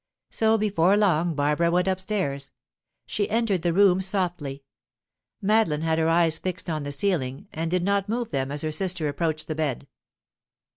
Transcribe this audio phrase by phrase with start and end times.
[0.31, 2.51] So before long Barbara went upstairs.
[3.05, 4.63] She entered the room softly.
[5.43, 8.71] Madeline had her eyes fixed on the ceiling, and did not move them as her
[8.71, 9.87] sister approached the bed.